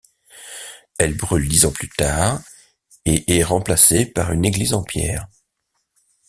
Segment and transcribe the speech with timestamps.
[0.97, 2.41] Elle brûle dix ans plus tard
[3.05, 5.27] et est remplacée par une église en pierre.